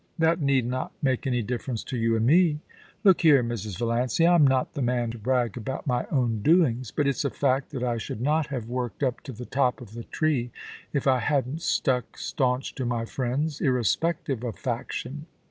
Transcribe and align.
*That 0.17 0.41
need 0.41 0.65
not 0.65 0.93
make 1.03 1.27
any 1.27 1.43
difference 1.43 1.83
to 1.83 1.95
you 1.95 2.15
and 2.15 2.25
me. 2.25 2.61
Look 3.03 3.21
here, 3.21 3.43
Mrs. 3.43 3.77
Valiancy; 3.77 4.23
Tra 4.25 4.39
not 4.39 4.73
the 4.73 4.81
man 4.81 5.11
to 5.11 5.19
brag 5.19 5.55
about 5.57 5.85
my 5.85 6.07
own 6.09 6.41
doings, 6.41 6.89
but 6.89 7.05
it's 7.07 7.23
a 7.23 7.29
fact 7.29 7.69
that 7.69 7.83
I 7.83 7.99
should 7.99 8.19
not 8.19 8.47
have 8.47 8.65
worked 8.67 9.03
up 9.03 9.21
to 9.21 9.31
the 9.31 9.45
top 9.45 9.79
of 9.79 9.93
the 9.93 10.05
tree 10.05 10.49
if 10.91 11.05
I 11.05 11.19
hadn't 11.19 11.61
stuck 11.61 12.17
staunch 12.17 12.73
to 12.73 12.85
my 12.87 13.05
friends, 13.05 13.61
irrespective 13.61 14.43
of 14.43 14.57
faction. 14.57 15.27